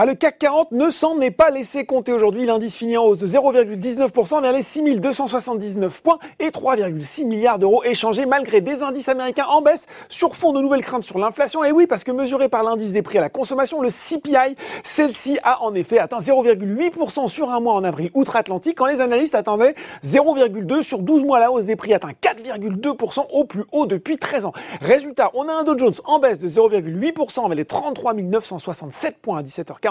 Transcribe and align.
Ah, 0.00 0.06
le 0.06 0.14
CAC 0.14 0.38
40 0.38 0.70
ne 0.70 0.90
s'en 0.90 1.18
est 1.18 1.32
pas 1.32 1.50
laissé 1.50 1.84
compter 1.84 2.12
aujourd'hui. 2.12 2.46
L'indice 2.46 2.76
finit 2.76 2.96
en 2.96 3.02
hausse 3.06 3.18
de 3.18 3.26
0,19% 3.26 4.40
vers 4.42 4.52
les 4.52 4.62
6279 4.62 6.04
points 6.04 6.20
et 6.38 6.50
3,6 6.50 7.26
milliards 7.26 7.58
d'euros 7.58 7.82
échangés 7.82 8.24
malgré 8.24 8.60
des 8.60 8.84
indices 8.84 9.08
américains 9.08 9.46
en 9.48 9.60
baisse 9.60 9.88
sur 10.08 10.36
fond 10.36 10.52
de 10.52 10.60
nouvelles 10.60 10.82
craintes 10.82 11.02
sur 11.02 11.18
l'inflation. 11.18 11.64
Et 11.64 11.72
oui, 11.72 11.88
parce 11.88 12.04
que 12.04 12.12
mesuré 12.12 12.48
par 12.48 12.62
l'indice 12.62 12.92
des 12.92 13.02
prix 13.02 13.18
à 13.18 13.22
la 13.22 13.28
consommation, 13.28 13.80
le 13.80 13.88
CPI, 13.88 14.54
celle-ci 14.84 15.40
a 15.42 15.64
en 15.64 15.74
effet 15.74 15.98
atteint 15.98 16.20
0,8% 16.20 17.26
sur 17.26 17.50
un 17.50 17.58
mois 17.58 17.74
en 17.74 17.82
avril 17.82 18.12
outre-Atlantique 18.14 18.78
quand 18.78 18.86
les 18.86 19.00
analystes 19.00 19.34
attendaient 19.34 19.74
0,2 20.04 20.80
sur 20.80 21.00
12 21.00 21.24
mois. 21.24 21.40
La 21.40 21.50
hausse 21.50 21.64
des 21.64 21.74
prix 21.74 21.92
atteint 21.92 22.12
4,2% 22.22 23.26
au 23.32 23.44
plus 23.46 23.64
haut 23.72 23.86
depuis 23.86 24.16
13 24.16 24.44
ans. 24.44 24.52
Résultat, 24.80 25.32
on 25.34 25.48
a 25.48 25.52
un 25.52 25.64
Dow 25.64 25.76
Jones 25.76 25.94
en 26.04 26.20
baisse 26.20 26.38
de 26.38 26.46
0,8% 26.46 27.46
avec 27.46 27.58
les 27.58 27.64
33 27.64 28.14
967 28.14 29.16
points 29.18 29.38
à 29.38 29.42
17h40 29.42 29.87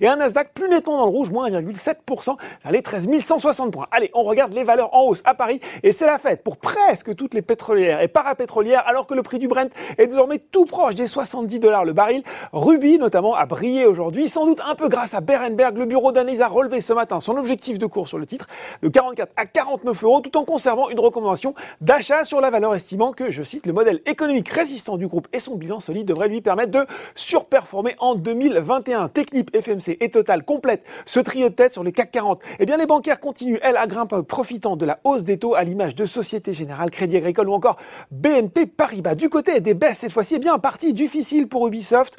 et 0.00 0.08
un 0.08 0.16
Nasdaq 0.16 0.52
plus 0.54 0.68
nettement 0.68 0.98
dans 0.98 1.06
le 1.06 1.10
rouge, 1.10 1.30
moins 1.30 1.50
1,7%, 1.50 2.36
les 2.70 2.82
13 2.82 3.08
160 3.20 3.72
points. 3.72 3.86
Allez, 3.90 4.10
on 4.14 4.22
regarde 4.22 4.52
les 4.52 4.64
valeurs 4.64 4.94
en 4.94 5.04
hausse 5.06 5.22
à 5.24 5.34
Paris 5.34 5.60
et 5.82 5.92
c'est 5.92 6.06
la 6.06 6.18
fête 6.18 6.42
pour 6.42 6.56
presque 6.56 7.14
toutes 7.14 7.34
les 7.34 7.42
pétrolières 7.42 8.00
et 8.00 8.08
parapétrolières 8.08 8.82
alors 8.86 9.06
que 9.06 9.14
le 9.14 9.22
prix 9.22 9.38
du 9.38 9.48
Brent 9.48 9.70
est 9.98 10.06
désormais 10.06 10.38
tout 10.38 10.64
proche 10.64 10.94
des 10.94 11.06
70 11.06 11.60
dollars 11.60 11.84
le 11.84 11.92
baril. 11.92 12.22
Ruby 12.52 12.98
notamment 12.98 13.34
a 13.34 13.46
brillé 13.46 13.86
aujourd'hui, 13.86 14.28
sans 14.28 14.46
doute 14.46 14.60
un 14.66 14.74
peu 14.74 14.88
grâce 14.88 15.14
à 15.14 15.20
Berenberg. 15.20 15.76
Le 15.76 15.86
bureau 15.86 16.12
d'analyse 16.12 16.40
a 16.40 16.48
relevé 16.48 16.80
ce 16.80 16.92
matin 16.92 17.20
son 17.20 17.36
objectif 17.36 17.78
de 17.78 17.86
cours 17.86 18.08
sur 18.08 18.18
le 18.18 18.26
titre 18.26 18.46
de 18.82 18.88
44 18.88 19.32
à 19.36 19.46
49 19.46 20.04
euros 20.04 20.20
tout 20.20 20.36
en 20.36 20.44
conservant 20.44 20.90
une 20.90 21.00
recommandation 21.00 21.54
d'achat 21.80 22.24
sur 22.24 22.40
la 22.40 22.50
valeur 22.50 22.74
estimant 22.74 23.12
que, 23.12 23.30
je 23.30 23.42
cite, 23.42 23.66
le 23.66 23.72
modèle 23.72 24.00
économique 24.06 24.48
résistant 24.48 24.96
du 24.96 25.06
groupe 25.06 25.28
et 25.32 25.40
son 25.40 25.56
bilan 25.56 25.80
solide 25.80 26.06
devraient 26.06 26.28
lui 26.28 26.40
permettre 26.40 26.72
de 26.72 26.86
surperformer 27.14 27.94
en 27.98 28.14
2021. 28.14 29.08
FMC 29.32 29.96
et 30.00 30.10
Total 30.10 30.44
complètent 30.44 30.84
ce 31.06 31.20
trio 31.20 31.48
de 31.48 31.54
tête 31.54 31.72
sur 31.72 31.82
les 31.84 31.92
CAC 31.92 32.10
40. 32.10 32.42
Eh 32.58 32.66
bien, 32.66 32.76
les 32.76 32.86
bancaires 32.86 33.20
continuent, 33.20 33.58
elles, 33.62 33.76
à 33.76 33.86
grimper, 33.86 34.22
profitant 34.26 34.76
de 34.76 34.84
la 34.84 35.00
hausse 35.04 35.24
des 35.24 35.38
taux 35.38 35.54
à 35.54 35.64
l'image 35.64 35.94
de 35.94 36.04
Société 36.04 36.52
Générale, 36.52 36.90
Crédit 36.90 37.16
Agricole 37.16 37.48
ou 37.48 37.52
encore 37.52 37.76
BNP 38.10 38.66
Paribas. 38.66 39.14
Du 39.14 39.28
côté 39.28 39.60
des 39.60 39.74
baisses, 39.74 39.98
cette 39.98 40.12
fois-ci, 40.12 40.34
eh 40.36 40.38
bien, 40.38 40.58
partie 40.58 40.94
difficile 40.94 41.48
pour 41.48 41.66
Ubisoft. 41.66 42.16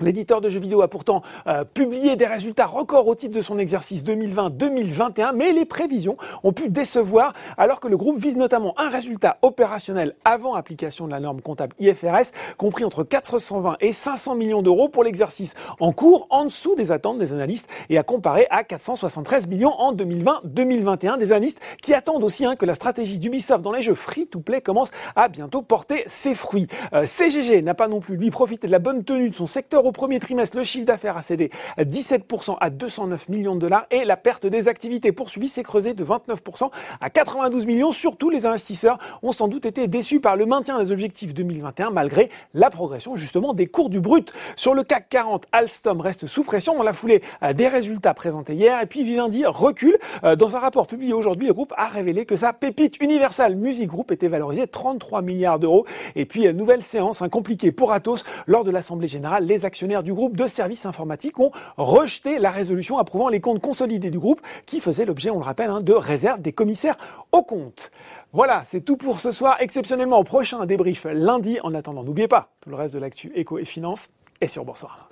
L'éditeur 0.00 0.40
de 0.40 0.50
jeux 0.50 0.60
vidéo 0.60 0.82
a 0.82 0.88
pourtant 0.88 1.22
euh, 1.46 1.64
publié 1.64 2.16
des 2.16 2.26
résultats 2.26 2.66
records 2.66 3.06
au 3.06 3.14
titre 3.14 3.34
de 3.34 3.40
son 3.40 3.56
exercice 3.56 4.04
2020-2021, 4.04 5.32
mais 5.34 5.52
les 5.52 5.64
prévisions 5.64 6.16
ont 6.42 6.52
pu 6.52 6.68
décevoir 6.68 7.32
alors 7.56 7.80
que 7.80 7.88
le 7.88 7.96
groupe 7.96 8.18
vise 8.18 8.36
notamment 8.36 8.74
un 8.78 8.90
résultat 8.90 9.38
opérationnel 9.42 10.14
avant 10.24 10.54
application 10.54 11.06
de 11.06 11.12
la 11.12 11.20
norme 11.20 11.40
comptable 11.40 11.74
IFRS, 11.78 12.32
compris 12.58 12.84
entre 12.84 13.04
420 13.04 13.76
et 13.80 13.92
500 13.92 14.34
millions 14.34 14.60
d'euros 14.60 14.88
pour 14.88 15.02
l'exercice 15.02 15.54
en 15.80 15.92
cours, 15.92 16.26
en 16.30 16.44
dessous 16.44 16.74
des 16.74 16.92
attentes 16.92 17.18
des 17.18 17.32
analystes 17.32 17.68
et 17.88 17.96
à 17.96 18.02
comparer 18.02 18.46
à 18.50 18.64
473 18.64 19.46
millions 19.46 19.72
en 19.78 19.94
2020-2021. 19.94 21.16
Des 21.16 21.32
analystes 21.32 21.60
qui 21.80 21.94
attendent 21.94 22.24
aussi 22.24 22.44
hein, 22.44 22.56
que 22.56 22.66
la 22.66 22.74
stratégie 22.74 23.18
d'Ubisoft 23.18 23.62
dans 23.62 23.72
les 23.72 23.82
jeux 23.82 23.94
free-to-play 23.94 24.60
commence 24.60 24.90
à 25.14 25.28
bientôt 25.28 25.62
porter 25.62 26.02
ses 26.06 26.34
fruits. 26.34 26.66
Euh, 26.92 27.06
CGG 27.06 27.62
n'a 27.62 27.74
pas 27.74 27.88
non 27.88 28.00
plus 28.00 28.16
lui 28.16 28.30
profité 28.30 28.66
de 28.66 28.72
la 28.72 28.78
bonne 28.78 29.04
tenue 29.04 29.30
de 29.30 29.34
son 29.34 29.46
secteur 29.46 29.75
au 29.84 29.92
premier 29.92 30.18
trimestre, 30.18 30.56
le 30.56 30.64
chiffre 30.64 30.86
d'affaires 30.86 31.16
a 31.16 31.22
cédé 31.22 31.50
17% 31.78 32.56
à 32.60 32.70
209 32.70 33.28
millions 33.28 33.54
de 33.54 33.60
dollars 33.60 33.86
et 33.90 34.04
la 34.04 34.16
perte 34.16 34.46
des 34.46 34.68
activités 34.68 35.12
poursuivies 35.12 35.48
s'est 35.48 35.62
creusée 35.62 35.94
de 35.94 36.04
29% 36.04 36.70
à 37.00 37.10
92 37.10 37.66
millions. 37.66 37.92
Surtout, 37.92 38.30
les 38.30 38.46
investisseurs 38.46 38.98
ont 39.22 39.32
sans 39.32 39.48
doute 39.48 39.66
été 39.66 39.88
déçus 39.88 40.20
par 40.20 40.36
le 40.36 40.46
maintien 40.46 40.78
des 40.78 40.92
objectifs 40.92 41.34
2021 41.34 41.90
malgré 41.90 42.30
la 42.54 42.70
progression 42.70 43.16
justement 43.16 43.54
des 43.54 43.66
cours 43.66 43.90
du 43.90 44.00
brut. 44.00 44.32
Sur 44.54 44.74
le 44.74 44.82
CAC 44.82 45.08
40, 45.08 45.46
Alstom 45.52 46.00
reste 46.00 46.26
sous 46.26 46.44
pression 46.44 46.76
dans 46.76 46.82
la 46.82 46.92
foulée 46.92 47.22
euh, 47.42 47.52
des 47.52 47.68
résultats 47.68 48.14
présentés 48.14 48.54
hier 48.54 48.80
et 48.80 48.86
puis 48.86 49.04
Vivendi 49.04 49.44
recule. 49.44 49.98
Euh, 50.24 50.36
dans 50.36 50.56
un 50.56 50.58
rapport 50.58 50.86
publié 50.86 51.12
aujourd'hui, 51.12 51.46
le 51.46 51.54
groupe 51.54 51.74
a 51.76 51.86
révélé 51.86 52.24
que 52.24 52.36
sa 52.36 52.52
pépite 52.52 53.00
Universal 53.00 53.56
Music 53.56 53.88
Group 53.88 54.10
était 54.12 54.28
valorisée 54.28 54.66
33 54.66 55.22
milliards 55.22 55.58
d'euros. 55.58 55.86
Et 56.14 56.24
puis, 56.24 56.46
euh, 56.46 56.52
nouvelle 56.52 56.82
séance 56.82 57.22
hein, 57.22 57.28
compliquée 57.28 57.72
pour 57.72 57.92
Atos 57.92 58.24
lors 58.46 58.64
de 58.64 58.70
l'Assemblée 58.70 59.08
Générale. 59.08 59.44
Les 59.44 59.65
actionnaires 59.66 60.02
du 60.02 60.14
groupe 60.14 60.36
de 60.36 60.46
services 60.46 60.86
informatiques 60.86 61.38
ont 61.38 61.50
rejeté 61.76 62.38
la 62.38 62.50
résolution 62.50 62.96
approuvant 62.96 63.28
les 63.28 63.40
comptes 63.40 63.60
consolidés 63.60 64.10
du 64.10 64.18
groupe 64.18 64.40
qui 64.64 64.80
faisait 64.80 65.04
l'objet, 65.04 65.30
on 65.30 65.38
le 65.38 65.44
rappelle, 65.44 65.68
hein, 65.68 65.82
de 65.82 65.92
réserve 65.92 66.40
des 66.40 66.52
commissaires 66.52 66.96
aux 67.32 67.42
comptes. 67.42 67.90
Voilà, 68.32 68.62
c'est 68.64 68.80
tout 68.80 68.96
pour 68.96 69.20
ce 69.20 69.32
soir. 69.32 69.56
Exceptionnellement, 69.60 70.18
au 70.18 70.24
prochain 70.24 70.64
débrief 70.66 71.06
lundi. 71.10 71.58
En 71.62 71.74
attendant, 71.74 72.02
n'oubliez 72.02 72.28
pas, 72.28 72.50
tout 72.60 72.70
le 72.70 72.76
reste 72.76 72.94
de 72.94 72.98
l'actu 72.98 73.32
éco 73.34 73.58
et 73.58 73.64
finance 73.64 74.08
est 74.40 74.48
sur 74.48 74.64
Boursorama. 74.64 75.05